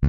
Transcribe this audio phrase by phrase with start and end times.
[0.00, 0.06] 如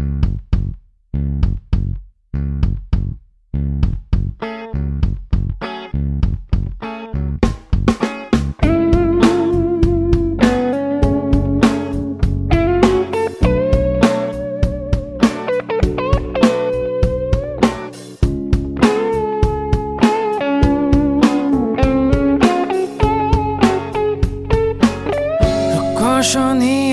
[25.96, 26.89] 果说你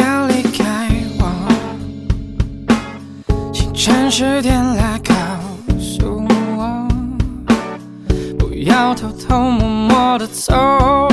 [3.86, 5.14] 请暂时点来告
[5.78, 6.26] 诉
[6.58, 6.88] 我，
[8.36, 11.08] 不要偷偷摸摸的走，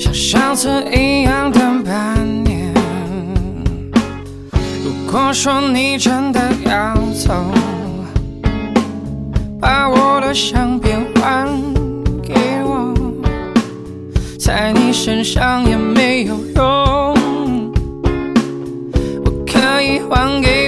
[0.00, 2.72] 像上次一样等半年。
[4.82, 7.44] 如果说你真的要走，
[9.60, 11.46] 把我的相片还
[12.22, 12.32] 给
[12.64, 12.94] 我。
[14.38, 17.14] 在你身上也没有用，
[19.22, 20.61] 我可以还给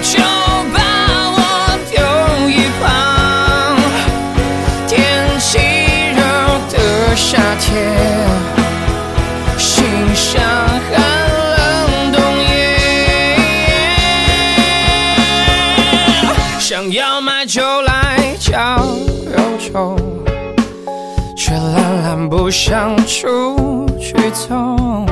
[0.00, 0.18] 就
[0.72, 0.78] 把
[1.30, 1.38] 我
[1.90, 1.94] 丢
[2.50, 2.84] 一旁。
[4.88, 4.94] 天
[5.38, 5.58] 气
[6.14, 6.20] 热
[6.70, 6.74] 的
[7.16, 7.72] 夏天，
[9.56, 9.84] 心
[10.14, 10.42] 像
[10.90, 10.92] 寒
[11.56, 12.52] 冷冬夜。
[16.58, 18.84] 想要买就来叫
[19.36, 19.96] 忧愁。
[21.36, 25.06] 却懒懒不想出去走，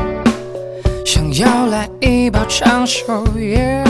[1.05, 3.85] 想要来一包长寿烟，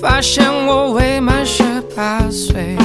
[0.00, 1.62] 发现我未满十
[1.94, 2.76] 八岁，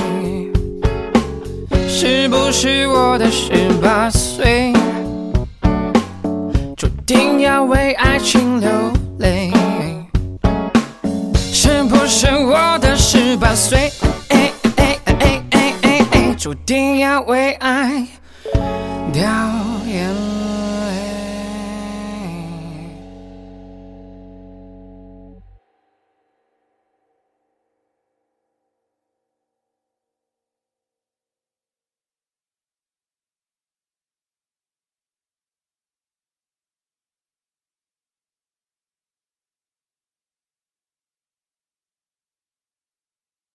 [1.88, 4.74] 是不是我的十八岁
[6.76, 8.70] 注定要为爱情流
[9.20, 9.52] 泪？
[11.36, 13.92] 是不是我的十八岁？
[16.38, 18.08] 注定要为爱
[19.14, 19.22] 掉
[19.86, 20.31] 眼泪